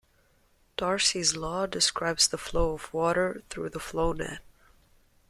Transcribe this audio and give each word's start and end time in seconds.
Darcy's 0.77 1.35
law 1.35 1.67
describes 1.67 2.27
the 2.27 2.39
flow 2.39 2.73
of 2.73 2.91
water 2.91 3.43
through 3.51 3.69
the 3.69 3.77
flownet. 3.79 4.39